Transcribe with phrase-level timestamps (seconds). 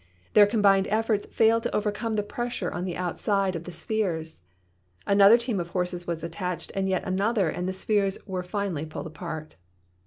[0.33, 4.41] Their combined efforts failed to overcome the pressure on the outside of the spheres.
[5.05, 9.05] Another team of horses was attached, and yet another, and the spheres were finally pulled
[9.05, 9.57] apart.